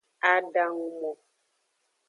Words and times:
Adangumo. 0.33 1.11